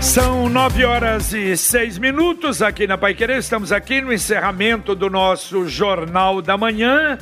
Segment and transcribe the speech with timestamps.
[0.00, 3.38] São nove horas e seis minutos aqui na Pai Querer.
[3.38, 7.18] Estamos aqui no encerramento do nosso Jornal da Manhã.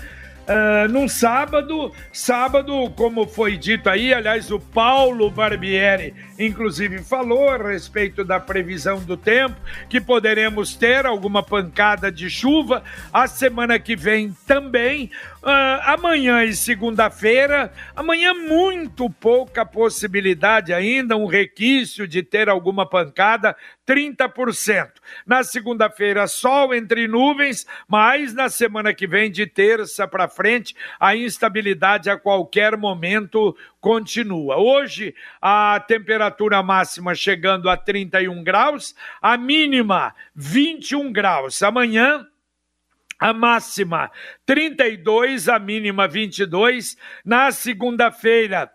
[0.46, 7.56] Uh, num sábado, sábado, como foi dito aí, aliás, o Paulo Barbieri, inclusive, falou a
[7.56, 9.56] respeito da previsão do tempo,
[9.88, 15.11] que poderemos ter alguma pancada de chuva, a semana que vem também,
[15.46, 23.56] Uh, amanhã e segunda-feira, amanhã muito pouca possibilidade ainda, um requício de ter alguma pancada,
[23.86, 24.91] 30%.
[25.24, 31.14] Na segunda-feira, sol entre nuvens, mas na semana que vem, de terça para frente, a
[31.14, 34.56] instabilidade a qualquer momento continua.
[34.56, 41.62] Hoje, a temperatura máxima chegando a 31 graus, a mínima 21 graus.
[41.62, 42.27] Amanhã,
[43.19, 44.11] a máxima
[44.45, 46.97] 32, a mínima 22.
[47.25, 48.70] Na segunda-feira,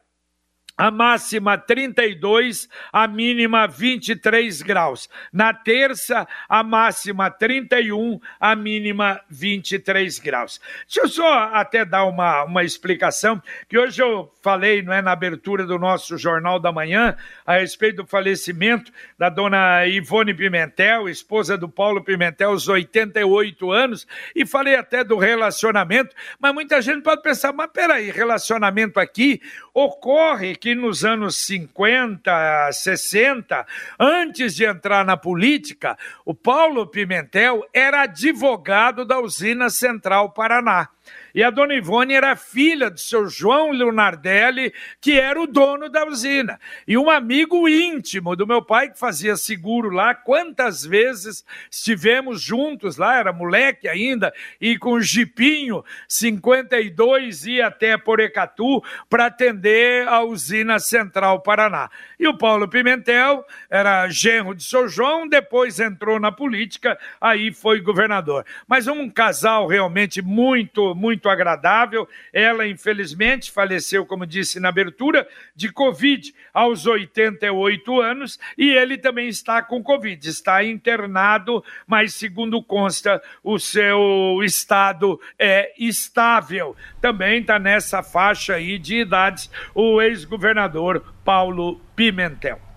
[0.77, 5.09] a máxima 32, a mínima 23 graus.
[5.31, 10.59] Na terça, a máxima 31, a mínima 23 graus.
[10.86, 15.11] Deixa eu só até dar uma, uma explicação, que hoje eu falei, não é, na
[15.11, 21.58] abertura do nosso Jornal da Manhã, a respeito do falecimento da dona Ivone Pimentel, esposa
[21.58, 27.22] do Paulo Pimentel, aos 88 anos, e falei até do relacionamento, mas muita gente pode
[27.22, 29.42] pensar, mas peraí, relacionamento aqui
[29.73, 33.66] ocorre que nos anos 50, 60,
[34.00, 40.89] antes de entrar na política, o Paulo Pimentel era advogado da usina Central Paraná.
[41.33, 46.05] E a dona Ivone era filha do seu João Leonardelli, que era o dono da
[46.05, 46.59] usina.
[46.87, 50.14] E um amigo íntimo do meu pai, que fazia seguro lá.
[50.14, 57.97] Quantas vezes estivemos juntos lá, era moleque ainda, e com o Jipinho, 52, ia até
[57.97, 61.89] Porecatu para atender a usina Central Paraná.
[62.20, 67.81] E o Paulo Pimentel era genro de seu João, depois entrou na política, aí foi
[67.81, 68.45] governador.
[68.67, 72.09] Mas um casal realmente muito, muito muito agradável.
[72.33, 79.27] Ela, infelizmente, faleceu, como disse na abertura, de Covid aos 88 anos e ele também
[79.27, 86.76] está com Covid, está internado, mas, segundo consta, o seu estado é estável.
[86.99, 92.70] Também está nessa faixa aí de idades o ex-governador Paulo Pimentel.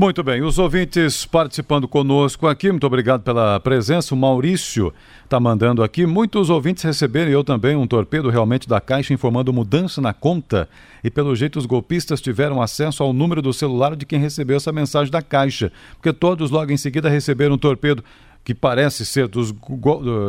[0.00, 4.14] Muito bem, os ouvintes participando conosco aqui, muito obrigado pela presença.
[4.14, 6.06] O Maurício está mandando aqui.
[6.06, 10.70] Muitos ouvintes receberam, eu também, um torpedo realmente da Caixa informando mudança na conta.
[11.04, 14.72] E pelo jeito os golpistas tiveram acesso ao número do celular de quem recebeu essa
[14.72, 15.70] mensagem da Caixa.
[15.96, 18.02] Porque todos logo em seguida receberam um torpedo
[18.42, 19.54] que parece ser dos,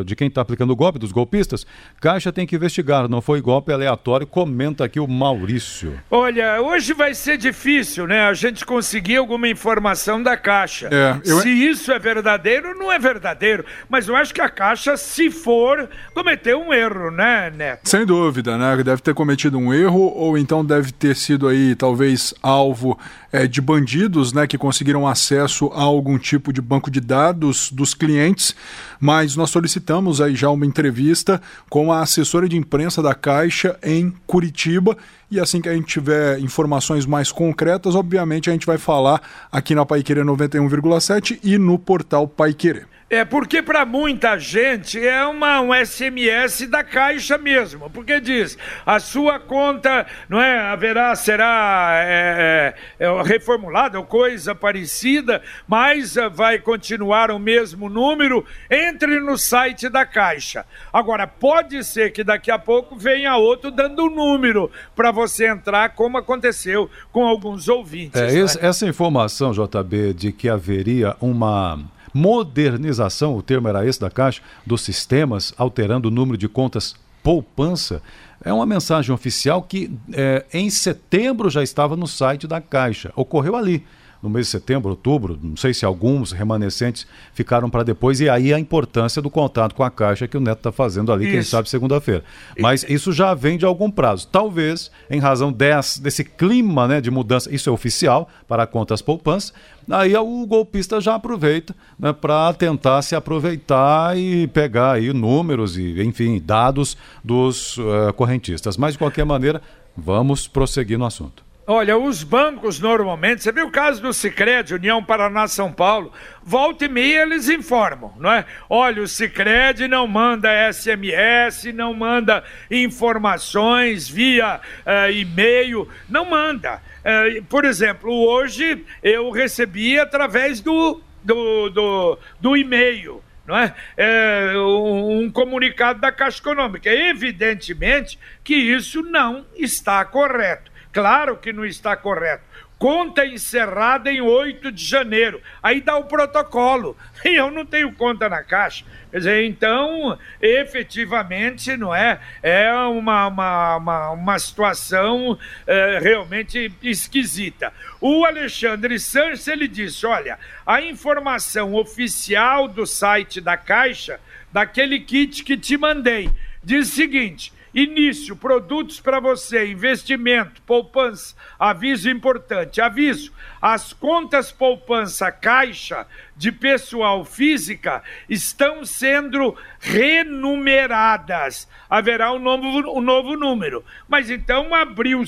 [0.05, 1.65] de quem está aplicando o golpe, dos golpistas,
[1.99, 5.99] Caixa tem que investigar, não foi golpe aleatório, comenta aqui o Maurício.
[6.09, 10.89] Olha, hoje vai ser difícil, né, a gente conseguir alguma informação da Caixa.
[10.91, 11.39] É, eu...
[11.39, 15.89] Se isso é verdadeiro, não é verdadeiro, mas eu acho que a Caixa, se for,
[16.13, 17.87] cometeu um erro, né, Neto?
[17.87, 22.33] Sem dúvida, né, deve ter cometido um erro, ou então deve ter sido aí, talvez,
[22.43, 22.99] alvo
[23.31, 27.93] é, de bandidos, né, que conseguiram acesso a algum tipo de banco de dados dos
[28.01, 28.55] clientes,
[28.99, 31.39] mas nós solicitamos aí já uma entrevista
[31.69, 34.97] com a assessora de imprensa da Caixa em Curitiba
[35.29, 39.75] e assim que a gente tiver informações mais concretas, obviamente a gente vai falar aqui
[39.75, 42.90] na Paiqueira 91,7 e no portal Paiquerer.
[43.11, 49.01] É porque para muita gente é uma, um SMS da Caixa mesmo, porque diz a
[49.01, 56.57] sua conta não é haverá será é, é, é reformulada ou coisa parecida, mas vai
[56.57, 58.45] continuar o mesmo número.
[58.69, 60.65] Entre no site da Caixa.
[60.93, 65.47] Agora pode ser que daqui a pouco venha outro dando o um número para você
[65.47, 68.21] entrar, como aconteceu com alguns ouvintes.
[68.21, 68.45] É, né?
[68.61, 71.77] Essa informação, JB, de que haveria uma
[72.13, 78.01] modernização, o termo era esse da Caixa, dos sistemas, alterando o número de contas poupança,
[78.43, 83.11] é uma mensagem oficial que é, em setembro já estava no site da Caixa.
[83.15, 83.85] Ocorreu ali.
[84.21, 88.53] No mês de setembro, outubro, não sei se alguns remanescentes ficaram para depois, e aí
[88.53, 91.33] a importância do contato com a Caixa que o Neto está fazendo ali, isso.
[91.33, 92.23] quem sabe segunda-feira.
[92.59, 94.27] Mas isso já vem de algum prazo.
[94.31, 99.53] Talvez, em razão desse, desse clima né, de mudança, isso é oficial para contas poupanças,
[99.89, 106.01] aí o golpista já aproveita né, para tentar se aproveitar e pegar aí números e,
[106.03, 108.77] enfim, dados dos uh, correntistas.
[108.77, 109.61] Mas, de qualquer maneira,
[109.97, 111.50] vamos prosseguir no assunto.
[111.67, 116.11] Olha, os bancos normalmente, você viu o caso do Sicredi, União Paraná São Paulo,
[116.43, 118.45] volta e meia eles informam, não é?
[118.67, 126.81] Olha, o Sicredi não manda SMS, não manda informações via uh, e-mail, não manda.
[127.01, 133.23] Uh, por exemplo, hoje eu recebi através do, do, do, do e-mail.
[133.49, 133.73] É?
[133.97, 136.89] é um, um comunicado da Caixa Econômica.
[136.89, 140.71] Evidentemente que isso não está correto.
[140.91, 142.43] Claro que não está correto.
[142.77, 145.39] Conta encerrada em 8 de janeiro.
[145.61, 146.97] Aí dá o protocolo.
[147.23, 148.83] E eu não tenho conta na caixa.
[149.11, 152.19] Quer dizer, então, efetivamente, não é?
[152.41, 157.71] É uma, uma, uma, uma situação é, realmente esquisita.
[157.99, 164.19] O Alexandre Sanches, ele disse, olha, a informação oficial do site da Caixa,
[164.51, 166.31] daquele kit que te mandei,
[166.63, 171.33] diz o seguinte Início, produtos para você, investimento, poupança.
[171.57, 173.31] Aviso importante: aviso,
[173.61, 181.67] as contas poupança caixa de pessoal física estão sendo renumeradas.
[181.89, 183.85] Haverá um novo, um novo número.
[184.07, 185.25] Mas então abriu uh,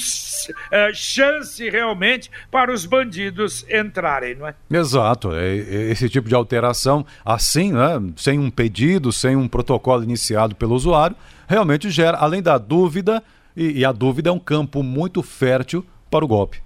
[0.94, 4.56] chance realmente para os bandidos entrarem, não é?
[4.70, 5.34] Exato.
[5.34, 10.56] É, é, esse tipo de alteração, assim, né, sem um pedido, sem um protocolo iniciado
[10.56, 11.16] pelo usuário
[11.54, 13.24] realmente gera, além da dúvida,
[13.56, 16.62] e, e a dúvida é um campo muito fértil para o golpe.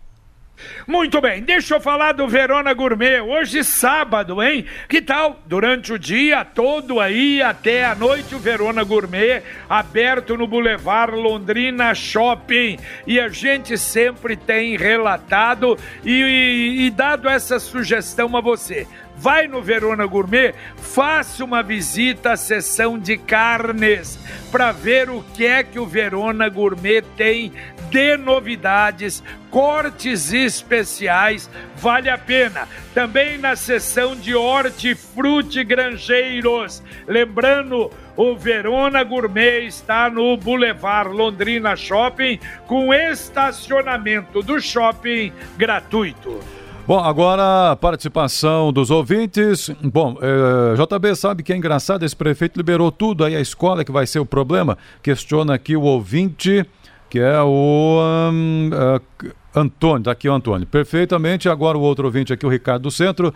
[0.87, 3.21] Muito bem, deixa eu falar do Verona Gourmet.
[3.21, 4.65] Hoje, sábado, hein?
[4.89, 5.39] Que tal?
[5.45, 11.93] Durante o dia todo aí, até a noite, o Verona Gourmet, aberto no Boulevard Londrina
[11.93, 12.79] Shopping.
[13.05, 19.47] E a gente sempre tem relatado e, e, e dado essa sugestão a você vai
[19.47, 24.19] no Verona Gourmet, faça uma visita à seção de carnes
[24.51, 27.51] para ver o que é que o Verona Gourmet tem
[27.89, 32.67] de novidades, cortes especiais, vale a pena.
[32.93, 42.39] Também na seção de hortifruti granjeiros, lembrando o Verona Gourmet está no Boulevard Londrina Shopping
[42.65, 46.39] com estacionamento do shopping gratuito.
[46.87, 49.69] Bom, agora participação dos ouvintes.
[49.83, 53.91] Bom, é, JB sabe que é engraçado, esse prefeito liberou tudo, aí a escola que
[53.91, 54.77] vai ser o problema.
[55.03, 56.65] Questiona aqui o ouvinte,
[57.09, 57.99] que é o
[58.31, 60.65] um, uh, Antônio, tá aqui o Antônio.
[60.65, 63.33] Perfeitamente, agora o outro ouvinte aqui, o Ricardo do Centro.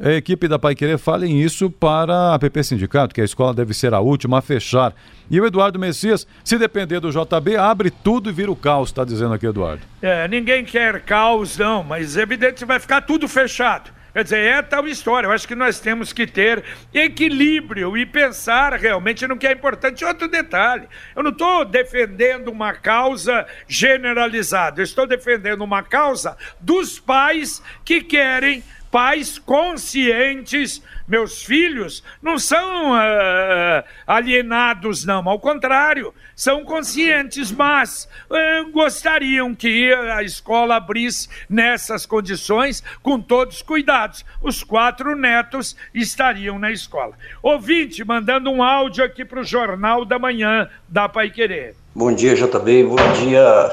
[0.00, 3.74] A equipe da Pai Querer falem isso para a PP Sindicato, que a escola deve
[3.74, 4.94] ser a última a fechar.
[5.30, 9.04] E o Eduardo Messias, se depender do JB, abre tudo e vira o caos, está
[9.04, 9.82] dizendo aqui, Eduardo.
[10.00, 13.92] É, ninguém quer caos, não, mas é evidente que vai ficar tudo fechado.
[14.12, 15.26] Quer dizer, é tal história.
[15.26, 16.62] Eu acho que nós temos que ter
[16.92, 20.04] equilíbrio e pensar realmente no que é importante.
[20.04, 20.86] Outro detalhe:
[21.16, 28.02] eu não estou defendendo uma causa generalizada, eu estou defendendo uma causa dos pais que
[28.02, 28.62] querem
[28.92, 30.82] pais conscientes.
[31.08, 39.92] Meus filhos não são uh, alienados, não, ao contrário, são conscientes, mas uh, gostariam que
[39.92, 44.24] a escola abrisse nessas condições, com todos os cuidados.
[44.40, 47.14] Os quatro netos estariam na escola.
[47.42, 51.74] Ouvinte, mandando um áudio aqui para o Jornal da Manhã da Pai Querer.
[51.94, 53.70] Bom dia, JB, bom dia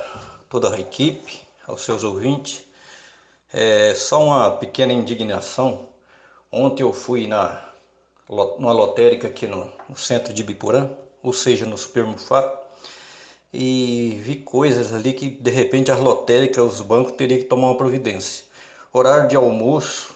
[0.50, 2.69] toda a equipe, aos seus ouvintes.
[3.52, 5.90] É, só uma pequena indignação.
[6.52, 7.70] Ontem eu fui na,
[8.30, 10.92] numa lotérica aqui no, no centro de Biporã,
[11.24, 12.60] ou seja, no supermercado,
[13.52, 17.78] e vi coisas ali que de repente as lotéricas, os bancos teriam que tomar uma
[17.78, 18.46] providência.
[18.94, 20.16] Horário de almoço,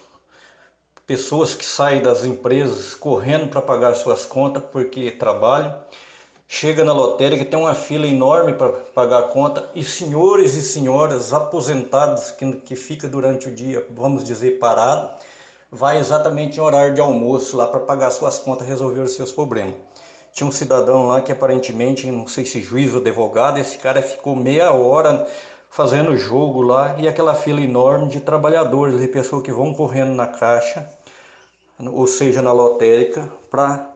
[1.04, 5.84] pessoas que saem das empresas correndo para pagar suas contas porque trabalham
[6.54, 11.32] chega na lotérica, tem uma fila enorme para pagar a conta e senhores e senhoras
[11.32, 15.16] aposentados que, que fica durante o dia, vamos dizer, parado,
[15.68, 19.74] vai exatamente em horário de almoço lá para pagar suas contas, resolver os seus problemas.
[20.30, 24.36] Tinha um cidadão lá que aparentemente, não sei se juiz ou advogado, esse cara ficou
[24.36, 25.26] meia hora
[25.68, 30.28] fazendo jogo lá e aquela fila enorme de trabalhadores, de pessoas que vão correndo na
[30.28, 30.88] caixa,
[31.80, 33.90] ou seja, na lotérica, para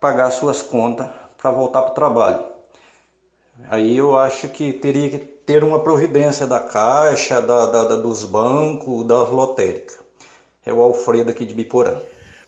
[0.00, 2.44] pagar suas contas para voltar para o trabalho.
[3.68, 8.24] Aí eu acho que teria que ter uma providência da Caixa, da, da, da dos
[8.24, 9.98] bancos, das lotéricas.
[10.64, 11.98] É o Alfredo aqui de Biporã.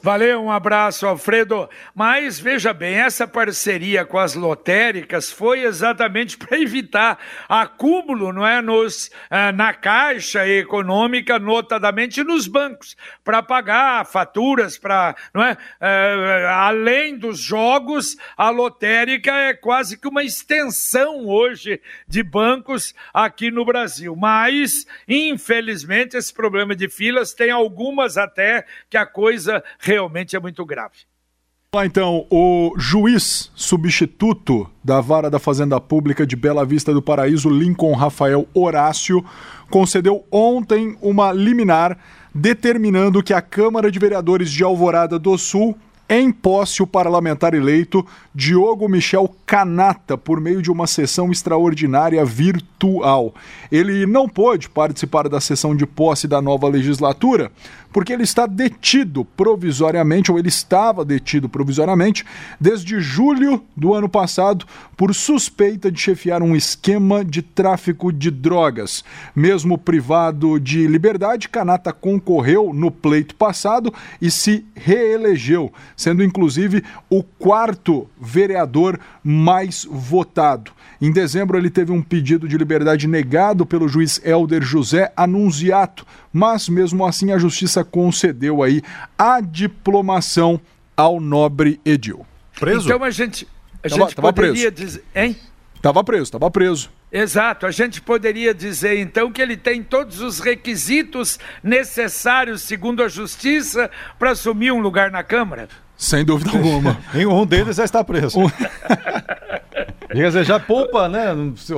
[0.05, 1.67] Valeu, um abraço, Alfredo.
[1.95, 7.19] Mas veja bem, essa parceria com as lotéricas foi exatamente para evitar
[7.49, 15.17] acúmulo, não é, nos ah, na caixa econômica, notadamente nos bancos, para pagar faturas, para,
[15.33, 22.23] não é, ah, além dos jogos, a lotérica é quase que uma extensão hoje de
[22.23, 24.15] bancos aqui no Brasil.
[24.15, 30.65] Mas, infelizmente, esse problema de filas tem algumas até que a coisa realmente é muito
[30.67, 31.07] grave.
[31.75, 37.49] Lá então, o juiz substituto da Vara da Fazenda Pública de Bela Vista do Paraíso,
[37.49, 39.25] Lincoln Rafael Horácio,
[39.71, 41.99] concedeu ontem uma liminar
[42.33, 45.77] determinando que a Câmara de Vereadores de Alvorada do Sul
[46.09, 53.35] em posse o parlamentar eleito Diogo Michel Canata por meio de uma sessão extraordinária virtual.
[53.71, 57.51] Ele não pôde participar da sessão de posse da nova legislatura
[57.95, 62.27] porque ele está detido provisoriamente, ou ele estava detido provisoriamente,
[62.61, 69.05] desde julho do ano passado, por suspeita de chefiar um esquema de tráfico de drogas.
[69.33, 77.23] Mesmo privado de liberdade, Canata concorreu no pleito passado e se reelegeu, sendo inclusive o
[77.23, 80.73] quarto vereador mais votado.
[81.01, 86.69] Em dezembro, ele teve um pedido de liberdade negado pelo juiz Helder José Anunziato, mas
[86.69, 88.83] mesmo assim a justiça concedeu aí
[89.19, 90.61] a diplomação
[90.97, 92.25] ao nobre Edil.
[92.59, 92.87] Preso?
[92.89, 93.47] Então a gente,
[93.83, 94.87] a tava, gente tava poderia preso.
[94.87, 95.37] dizer, hein?
[95.83, 96.91] Tava preso, tava preso.
[97.13, 103.09] Exato, a gente poderia dizer então que ele tem todos os requisitos necessários, segundo a
[103.09, 105.69] justiça, para assumir um lugar na Câmara?
[105.97, 106.99] Sem dúvida alguma.
[107.15, 108.39] um deles já está preso.
[110.15, 111.27] Quer dizer, já poupa, né?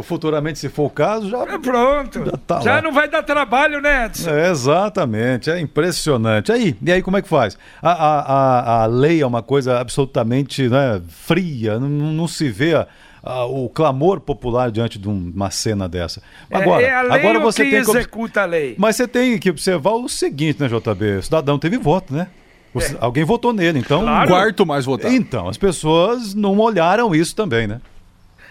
[0.02, 1.38] Futuramente, se for o caso, já.
[1.42, 2.24] É pronto.
[2.24, 4.30] Já, tá já não vai dar trabalho, né, Edson?
[4.30, 6.52] É, exatamente, é impressionante.
[6.52, 7.56] Aí, e aí, como é que faz?
[7.80, 12.74] A, a, a, lei é uma coisa absolutamente né, fria, não, não se vê.
[12.74, 12.86] A,
[13.46, 16.22] o clamor popular diante de uma cena dessa.
[16.48, 18.76] É, agora, é, é a lei agora você tem executa a lei.
[18.78, 21.16] Mas você tem que observar o seguinte, né, JB?
[21.16, 22.28] O cidadão teve voto, né?
[22.80, 22.96] É.
[23.00, 24.02] Alguém votou nele, então.
[24.02, 24.28] Claro.
[24.28, 25.14] Quarto mais votado.
[25.14, 27.80] Então, as pessoas não olharam isso também, né?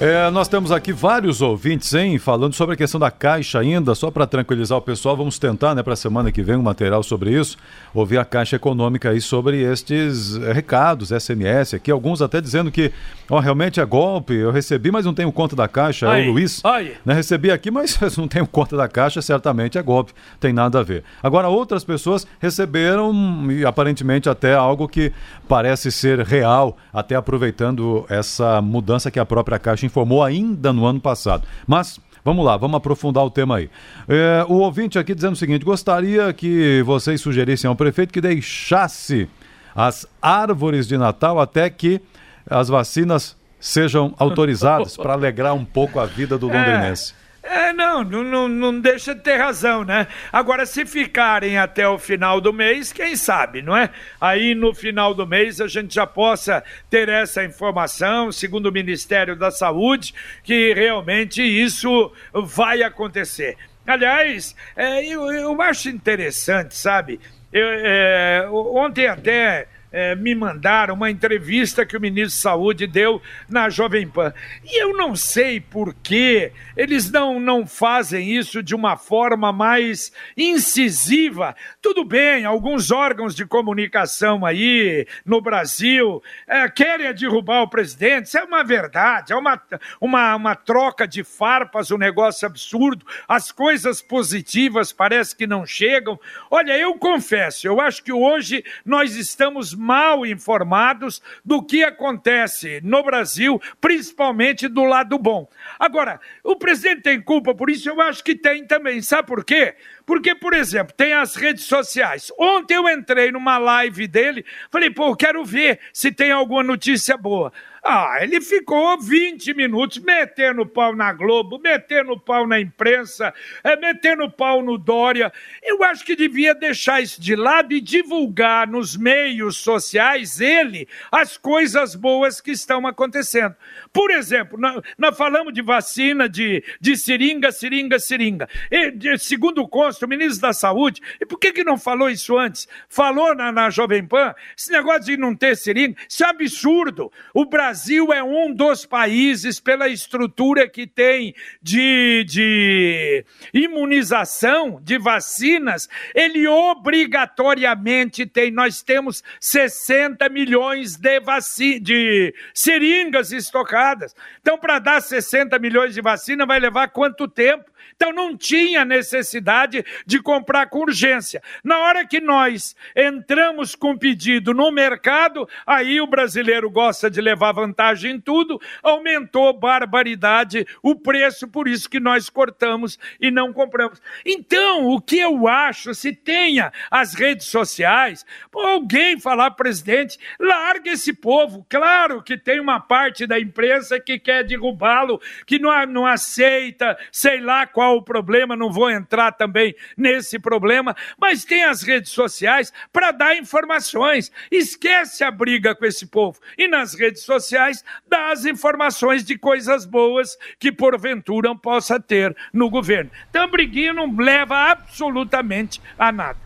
[0.00, 4.10] É, nós temos aqui vários ouvintes, hein, falando sobre a questão da caixa ainda, só
[4.10, 7.30] para tranquilizar o pessoal, vamos tentar, né, para a semana que vem um material sobre
[7.30, 7.56] isso,
[7.94, 12.90] ouvir a Caixa Econômica aí sobre estes eh, recados, SMS aqui, alguns até dizendo que,
[13.30, 16.32] ó, realmente é golpe, eu recebi, mas não tenho conta da Caixa, aí, é o
[16.32, 16.96] Luiz, aí.
[17.04, 20.82] né, recebi aqui, mas não tenho conta da Caixa, certamente é golpe, tem nada a
[20.82, 21.04] ver.
[21.22, 23.12] Agora, outras pessoas receberam,
[23.48, 25.12] e aparentemente até algo que
[25.48, 28.23] parece ser real, até aproveitando essa
[28.62, 31.46] mudança que a própria Caixa informou ainda no ano passado.
[31.66, 33.68] Mas Vamos lá, vamos aprofundar o tema aí.
[34.08, 39.28] É, o ouvinte aqui dizendo o seguinte: gostaria que vocês sugerissem ao prefeito que deixasse
[39.76, 42.00] as árvores de Natal até que
[42.48, 46.54] as vacinas sejam autorizadas para alegrar um pouco a vida do é.
[46.54, 47.12] londrinense.
[47.12, 47.23] É.
[47.46, 50.08] É, não, não, não deixa de ter razão, né?
[50.32, 53.90] Agora, se ficarem até o final do mês, quem sabe, não é?
[54.18, 59.36] Aí no final do mês a gente já possa ter essa informação, segundo o Ministério
[59.36, 63.58] da Saúde, que realmente isso vai acontecer.
[63.86, 67.20] Aliás, é, eu, eu acho interessante, sabe?
[67.52, 73.22] Eu, é, ontem até é, me mandaram uma entrevista que o ministro de Saúde deu
[73.48, 74.34] na Jovem Pan.
[74.64, 80.10] E eu não sei por que eles não, não fazem isso de uma forma mais
[80.36, 81.54] incisiva.
[81.80, 88.38] Tudo bem, alguns órgãos de comunicação aí no Brasil é, querem derrubar o presidente, isso
[88.38, 89.62] é uma verdade, é uma,
[90.00, 93.06] uma, uma troca de farpas, um negócio absurdo.
[93.28, 96.18] As coisas positivas parece que não chegam.
[96.50, 103.02] Olha, eu confesso, eu acho que hoje nós estamos mal informados do que acontece no
[103.02, 105.46] Brasil, principalmente do lado bom.
[105.78, 107.88] Agora, o presidente tem culpa por isso?
[107.88, 109.02] Eu acho que tem também.
[109.02, 109.74] Sabe por quê?
[110.06, 112.30] Porque, por exemplo, tem as redes sociais.
[112.38, 117.52] Ontem eu entrei numa live dele, falei, pô, quero ver se tem alguma notícia boa.
[117.86, 124.30] Ah, ele ficou 20 minutos metendo pau na Globo, metendo pau na imprensa, é, metendo
[124.30, 125.30] pau no Dória.
[125.62, 131.36] Eu acho que devia deixar isso de lado e divulgar nos meios sociais ele as
[131.36, 133.54] coisas boas que estão acontecendo.
[133.92, 138.48] Por exemplo, nós, nós falamos de vacina, de, de seringa, seringa, seringa.
[138.70, 139.68] E, de, segundo o
[140.02, 142.66] o ministro da Saúde, e por que, que não falou isso antes?
[142.88, 147.12] Falou na, na Jovem Pan, esse negócio de não ter seringa, isso é absurdo.
[147.32, 154.98] O Brasil Brasil é um dos países, pela estrutura que tem de, de imunização, de
[154.98, 158.50] vacinas, ele obrigatoriamente tem.
[158.50, 164.14] Nós temos 60 milhões de, vaci de seringas estocadas.
[164.40, 167.70] Então, para dar 60 milhões de vacina, vai levar quanto tempo?
[167.96, 171.42] Então não tinha necessidade de comprar com urgência.
[171.62, 177.52] Na hora que nós entramos com pedido no mercado, aí o brasileiro gosta de levar
[177.52, 184.00] vantagem em tudo, aumentou barbaridade o preço, por isso que nós cortamos e não compramos.
[184.24, 191.12] Então, o que eu acho, se tenha as redes sociais, alguém falar, presidente, larga esse
[191.12, 191.64] povo.
[191.68, 197.40] Claro que tem uma parte da imprensa que quer derrubá-lo, que não, não aceita, sei
[197.40, 202.72] lá qual o problema, não vou entrar também nesse problema, mas tem as redes sociais
[202.92, 204.30] para dar informações.
[204.50, 206.38] Esquece a briga com esse povo.
[206.56, 212.70] E nas redes sociais, dá as informações de coisas boas que porventura possa ter no
[212.70, 213.10] governo.
[213.28, 216.38] Então, briguinha não leva absolutamente a nada.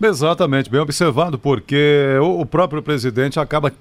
[0.00, 3.72] Exatamente, bem observado, porque o próprio presidente acaba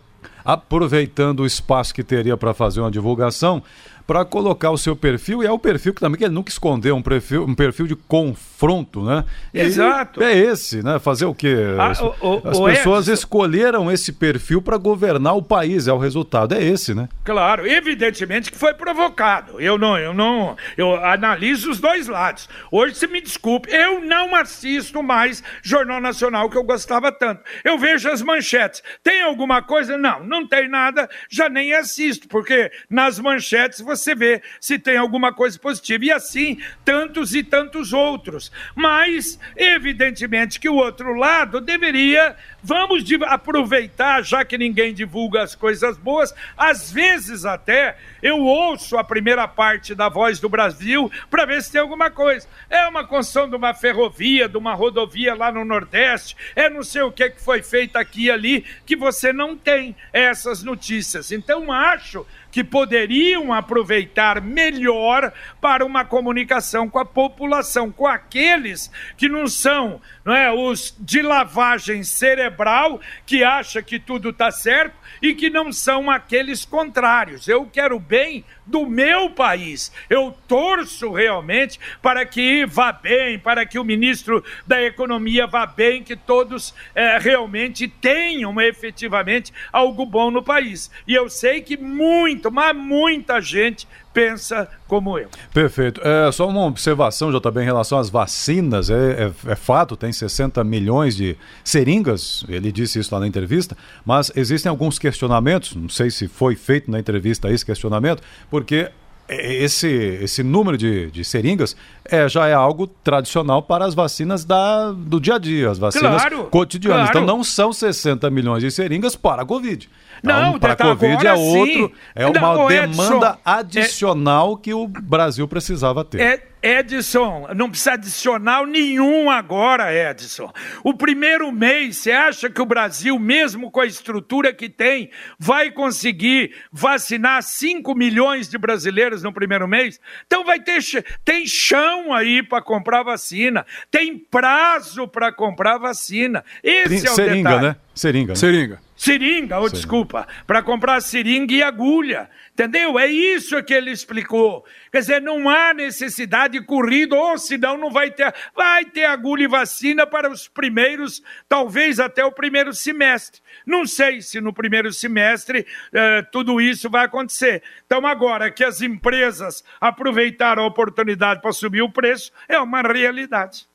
[0.46, 3.64] aproveitando o espaço que teria para fazer uma divulgação
[4.08, 6.96] para colocar o seu perfil, e é o perfil que também que ele nunca escondeu,
[6.96, 9.26] um perfil, um perfil de confronto, né?
[9.54, 10.22] E Exato.
[10.22, 11.00] É esse, né?
[11.00, 11.56] Fazer o quê?
[11.80, 15.94] Ah, as, o, o, as o pessoas escolheram esse perfil para governar o país, é
[15.94, 17.10] o resultado, é esse, né?
[17.24, 19.60] Claro, evidentemente que foi provocado.
[19.60, 22.48] Eu não, eu não, eu analiso os dois lados.
[22.72, 27.42] Hoje, se me desculpe, eu não assisto mais Jornal Nacional que eu gostava tanto.
[27.64, 28.84] Eu vejo as manchetes.
[29.04, 29.98] Tem alguma coisa?
[29.98, 34.98] Não, não tem nada, já nem assisto, porque nas manchetes você você vê se tem
[34.98, 36.06] alguma coisa positiva.
[36.06, 38.52] E assim, tantos e tantos outros.
[38.76, 42.36] Mas, evidentemente, que o outro lado deveria.
[42.62, 49.04] Vamos aproveitar, já que ninguém divulga as coisas boas, às vezes até eu ouço a
[49.04, 52.48] primeira parte da Voz do Brasil para ver se tem alguma coisa.
[52.70, 57.04] É uma construção de uma ferrovia, de uma rodovia lá no Nordeste, é não sei
[57.04, 61.32] o que, que foi feito aqui e ali, que você não tem essas notícias.
[61.32, 62.26] Então, acho
[62.56, 70.02] que poderiam aproveitar melhor para uma comunicação com a população, com aqueles que não são
[70.24, 75.72] não é, os de lavagem cerebral, que acha que tudo está certo e que não
[75.72, 77.48] são aqueles contrários.
[77.48, 79.92] Eu quero bem do meu país.
[80.10, 86.04] Eu torço realmente para que vá bem, para que o ministro da Economia vá bem,
[86.04, 90.92] que todos é, realmente tenham efetivamente algo bom no país.
[91.08, 95.28] E eu sei que muito, mas muita gente pensa como eu.
[95.54, 96.00] Perfeito.
[96.02, 98.90] É, só uma observação, já também em relação às vacinas.
[98.90, 103.76] É, é, é, fato, tem 60 milhões de seringas, ele disse isso lá na entrevista,
[104.06, 108.90] mas existem alguns questionamentos, não sei se foi feito na entrevista esse questionamento, porque
[109.28, 109.88] esse,
[110.22, 115.20] esse número de, de seringas é, já é algo tradicional para as vacinas da, do
[115.20, 117.10] dia a dia, as vacinas claro, cotidianas.
[117.10, 117.26] Então, claro.
[117.26, 119.90] Então não são 60 milhões de seringas para a Covid.
[120.24, 124.74] Não, então, para a Covid é outro, é uma não, demanda Edson, adicional é, que
[124.74, 126.22] o Brasil precisava ter.
[126.22, 130.52] É, Edson, não precisa adicional nenhum agora, Edson.
[130.84, 135.70] O primeiro mês, você acha que o Brasil, mesmo com a estrutura que tem, vai
[135.70, 140.00] conseguir vacinar 5 milhões de brasileiros no primeiro mês?
[140.26, 140.76] Então vai ter
[141.24, 146.44] tem chão aí para comprar vacina, tem prazo para comprar vacina.
[146.64, 147.68] Esse é o Seringa, detalhe.
[147.68, 147.76] né?
[147.94, 148.34] Seringa.
[148.34, 148.36] Né?
[148.36, 148.85] Seringa.
[148.96, 152.30] Seringa, ou oh, desculpa, para comprar seringa e agulha.
[152.54, 152.98] Entendeu?
[152.98, 154.66] É isso que ele explicou.
[154.90, 158.34] Quer dizer, não há necessidade de corrida, ou senão não vai ter.
[158.56, 163.42] Vai ter agulha e vacina para os primeiros, talvez até o primeiro semestre.
[163.66, 167.62] Não sei se no primeiro semestre eh, tudo isso vai acontecer.
[167.86, 173.68] Então, agora que as empresas aproveitaram a oportunidade para subir o preço, é uma realidade.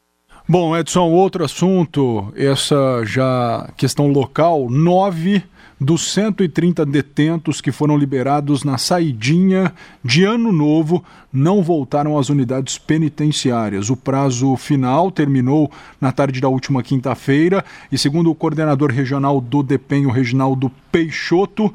[0.50, 5.44] Bom, Edson, outro assunto, essa já questão local, nove
[5.80, 9.72] dos 130 detentos que foram liberados na saidinha
[10.04, 13.90] de Ano Novo não voltaram às unidades penitenciárias.
[13.90, 19.62] O prazo final terminou na tarde da última quinta-feira e, segundo o coordenador regional do
[19.62, 21.72] DEPEN, o Reginaldo Peixoto,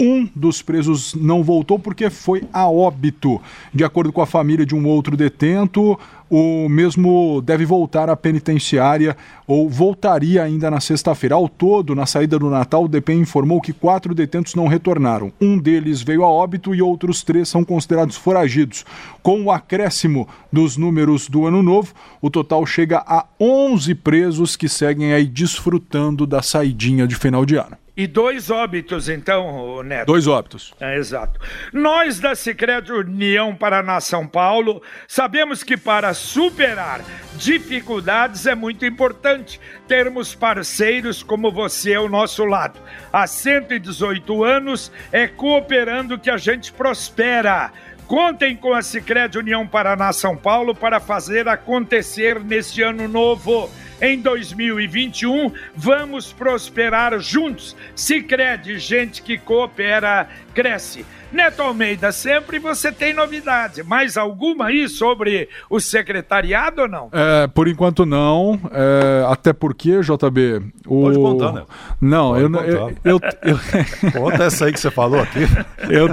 [0.00, 3.40] um dos presos não voltou porque foi a óbito.
[3.74, 5.98] De acordo com a família de um outro detento,
[6.30, 11.34] o mesmo deve voltar à penitenciária ou voltaria ainda na sexta-feira.
[11.34, 15.32] Ao todo, na saída do Natal, o DPEM informou que quatro detentos não retornaram.
[15.40, 18.84] Um deles veio a óbito e outros três são considerados foragidos.
[19.20, 24.68] Com o acréscimo dos números do ano novo, o total chega a 11 presos que
[24.68, 27.76] seguem aí desfrutando da saidinha de final de ano.
[27.98, 30.06] E dois óbitos, então, Neto.
[30.06, 30.72] Dois óbitos.
[30.78, 31.40] É, exato.
[31.72, 37.00] Nós da Sicredi União Paraná São Paulo sabemos que para superar
[37.34, 42.78] dificuldades é muito importante termos parceiros como você ao nosso lado.
[43.12, 47.72] Há 118 anos é cooperando que a gente prospera.
[48.06, 53.68] Contem com a Sicredi União Paraná São Paulo para fazer acontecer neste ano novo
[54.00, 55.52] em 2021.
[55.74, 57.76] Vamos prosperar juntos.
[57.94, 61.04] Se crede, gente que coopera, cresce.
[61.30, 63.82] Neto Almeida, sempre você tem novidade.
[63.82, 67.10] Mais alguma aí sobre o secretariado ou não?
[67.12, 68.58] É, por enquanto não.
[68.72, 70.62] É, até porque, JB.
[70.86, 71.02] O...
[71.02, 71.64] Pode contar, né?
[72.00, 73.58] Não, Pode eu, eu, eu, eu...
[74.12, 75.40] Conta essa aí que você falou aqui.
[75.90, 76.08] eu,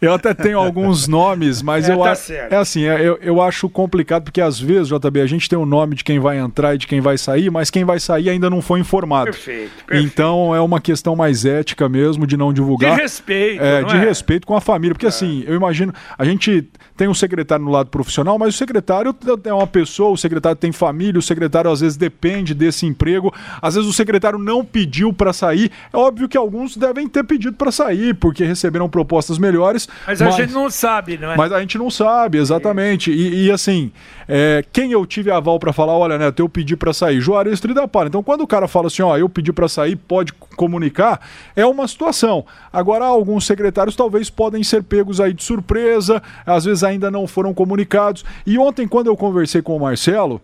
[0.00, 2.32] eu até tenho alguns nomes, mas é, eu tá acho.
[2.32, 5.62] É assim, é, eu, eu acho complicado, porque às vezes, JB, a gente tem o
[5.62, 8.30] um nome de quem vai entrar e de quem vai sair, mas quem vai sair
[8.30, 9.30] ainda não foi informado.
[9.30, 9.70] Perfeito.
[9.86, 10.06] perfeito.
[10.06, 12.94] Então é uma questão mais ética mesmo de não divulgar.
[12.94, 13.62] De respeito.
[13.62, 13.98] É, de é?
[13.98, 14.94] respeito com a família.
[14.94, 15.08] Porque é.
[15.08, 19.52] assim, eu imagino, a gente tem um secretário no lado profissional, mas o secretário é
[19.52, 23.32] uma pessoa, o secretário tem família, o secretário às vezes depende desse emprego.
[23.60, 25.70] Às vezes o secretário não pediu para sair.
[25.92, 29.88] É óbvio que alguns devem ter pedido para sair, porque receberam propostas melhores.
[30.06, 31.36] Mas, mas, a gente não sabe, não é?
[31.36, 33.10] Mas a gente não sabe, exatamente.
[33.10, 33.90] E, e assim,
[34.28, 37.20] é, quem eu tive aval para falar, olha, Neto, eu pedi para sair?
[37.20, 38.08] Juarez Tridapara.
[38.08, 41.20] Então, quando o cara fala assim, ó, eu pedi para sair, pode comunicar,
[41.54, 42.44] é uma situação.
[42.72, 47.54] Agora, alguns secretários talvez podem ser pegos aí de surpresa, às vezes ainda não foram
[47.54, 48.24] comunicados.
[48.46, 50.40] E ontem, quando eu conversei com o Marcelo,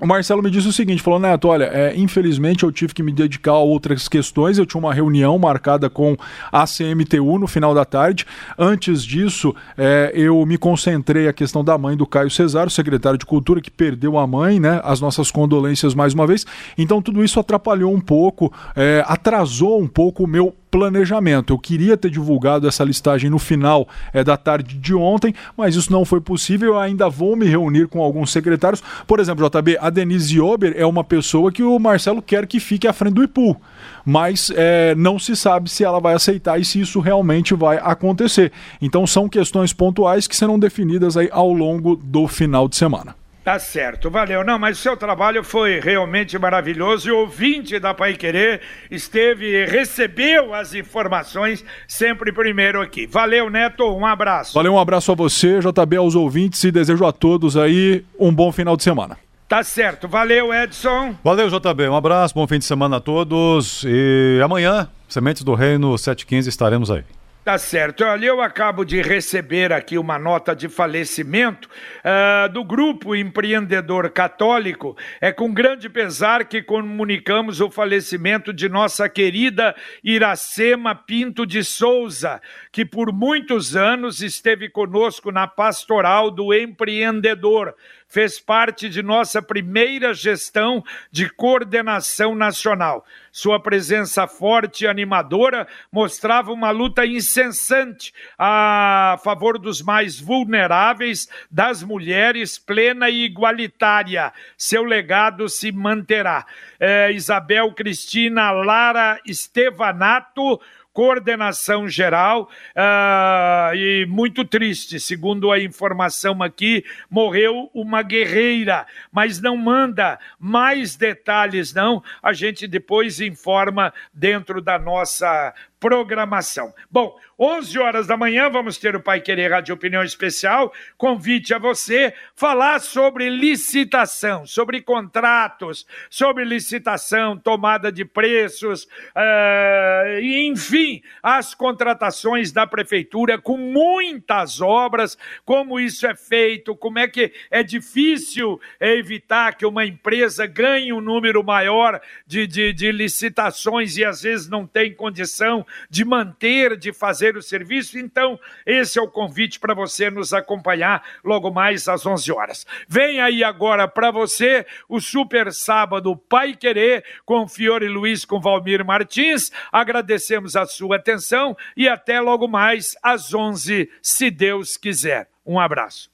[0.00, 3.12] o Marcelo me disse o seguinte: falou, Neto, olha, é, infelizmente eu tive que me
[3.12, 4.58] dedicar a outras questões.
[4.58, 6.16] Eu tinha uma reunião marcada com
[6.52, 8.24] a CMTU no final da tarde.
[8.58, 13.18] Antes disso, é, eu me concentrei a questão da mãe do Caio Cesar, o secretário
[13.18, 14.80] de Cultura, que perdeu a mãe, né?
[14.84, 16.46] As nossas condolências mais uma vez.
[16.76, 21.52] Então, tudo isso atrapalhou um pouco, é, atrasou um pouco o meu planejamento.
[21.52, 25.92] Eu queria ter divulgado essa listagem no final é, da tarde de ontem, mas isso
[25.92, 26.74] não foi possível.
[26.74, 28.82] Eu ainda vou me reunir com alguns secretários.
[29.06, 32.86] Por exemplo, JB, a Denise Ober é uma pessoa que o Marcelo quer que fique
[32.86, 33.56] à frente do IPU,
[34.04, 38.52] mas é, não se sabe se ela vai aceitar e se isso realmente vai acontecer.
[38.80, 43.17] Então são questões pontuais que serão definidas aí ao longo do final de semana.
[43.48, 44.44] Tá certo, valeu.
[44.44, 49.64] Não, mas o seu trabalho foi realmente maravilhoso e o ouvinte da Pai Querer esteve,
[49.64, 53.06] recebeu as informações sempre primeiro aqui.
[53.06, 54.52] Valeu, Neto, um abraço.
[54.52, 58.52] Valeu, um abraço a você, JB, aos ouvintes e desejo a todos aí um bom
[58.52, 59.16] final de semana.
[59.48, 61.16] Tá certo, valeu, Edson.
[61.24, 65.96] Valeu, JB, um abraço, bom fim de semana a todos e amanhã, Sementes do Reino
[65.96, 67.02] 715, estaremos aí.
[67.48, 68.04] Tá certo.
[68.04, 71.66] Olha, eu acabo de receber aqui uma nota de falecimento
[72.04, 74.94] uh, do Grupo Empreendedor Católico.
[75.18, 82.38] É com grande pesar que comunicamos o falecimento de nossa querida Iracema Pinto de Souza,
[82.70, 87.74] que por muitos anos esteve conosco na pastoral do empreendedor
[88.08, 93.04] fez parte de nossa primeira gestão de coordenação nacional.
[93.30, 101.82] Sua presença forte e animadora mostrava uma luta incessante a favor dos mais vulneráveis, das
[101.82, 104.32] mulheres, plena e igualitária.
[104.56, 106.46] Seu legado se manterá.
[106.80, 110.60] É, Isabel Cristina Lara Estevanato
[110.98, 119.56] coordenação geral uh, e muito triste, segundo a informação aqui, morreu uma guerreira, mas não
[119.56, 126.74] manda mais detalhes não, a gente depois informa dentro da nossa programação.
[126.90, 130.72] Bom, 11 horas da manhã, vamos ter o Pai Querer Rádio Opinião Especial.
[130.96, 141.00] Convite a você falar sobre licitação, sobre contratos, sobre licitação, tomada de preços, uh, enfim,
[141.22, 147.62] as contratações da prefeitura com muitas obras, como isso é feito, como é que é
[147.62, 154.22] difícil evitar que uma empresa ganhe um número maior de, de, de licitações e às
[154.22, 157.98] vezes não tem condição de manter, de fazer o serviço.
[157.98, 162.66] Então, esse é o convite para você nos acompanhar logo mais às 11 horas.
[162.88, 168.84] Vem aí agora para você o Super Sábado Pai Querer com Fiore Luiz com Valmir
[168.84, 169.50] Martins.
[169.72, 175.28] Agradecemos a sua atenção e até logo mais às 11, se Deus quiser.
[175.44, 176.10] Um abraço.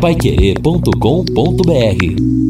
[0.00, 2.47] Paiquerê.com.br